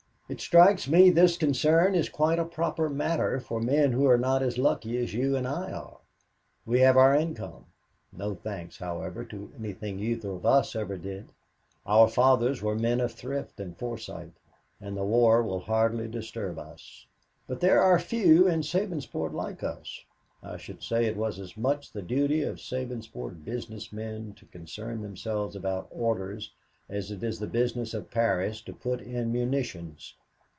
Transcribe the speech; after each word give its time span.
It 0.31 0.39
strikes 0.39 0.87
me 0.87 1.09
this 1.09 1.35
concern 1.35 1.93
is 1.93 2.07
quite 2.07 2.39
a 2.39 2.45
proper 2.45 2.87
matter 2.87 3.37
for 3.37 3.59
men 3.59 3.91
who 3.91 4.07
are 4.07 4.17
not 4.17 4.41
as 4.41 4.57
lucky 4.57 4.97
as 4.97 5.13
you 5.13 5.35
and 5.35 5.45
I 5.45 5.73
are. 5.73 5.97
We 6.65 6.79
have 6.79 6.95
our 6.95 7.13
income; 7.13 7.65
no 8.13 8.33
thanks, 8.35 8.77
however, 8.77 9.25
to 9.25 9.51
anything 9.59 9.99
either 9.99 10.29
of 10.29 10.45
us 10.45 10.73
ever 10.73 10.95
did. 10.95 11.33
Our 11.85 12.07
fathers 12.07 12.61
were 12.61 12.77
men 12.77 13.01
of 13.01 13.11
thrift 13.11 13.59
and 13.59 13.77
foresight, 13.77 14.31
and 14.79 14.95
the 14.95 15.03
war 15.03 15.43
will 15.43 15.59
hardly 15.59 16.07
disturb 16.07 16.57
us. 16.57 17.05
But 17.45 17.59
there 17.59 17.81
are 17.81 17.99
few 17.99 18.47
in 18.47 18.61
Sabinsport 18.63 19.33
like 19.33 19.63
us. 19.65 20.05
I 20.41 20.55
should 20.55 20.81
say 20.81 21.07
it 21.07 21.17
was 21.17 21.39
as 21.39 21.57
much 21.57 21.91
the 21.91 22.01
duty 22.01 22.41
of 22.43 22.61
Sabinsport 22.61 23.43
business 23.43 23.91
men 23.91 24.31
to 24.37 24.45
concern 24.45 25.01
themselves 25.01 25.57
about 25.57 25.89
orders 25.91 26.53
as 26.87 27.11
it 27.11 27.21
is 27.21 27.39
the 27.39 27.47
business 27.47 27.93
of 27.93 28.09
Paris 28.11 28.61
to 28.61 28.71
put 28.71 29.01
in 29.01 29.33
munitions. 29.33 30.15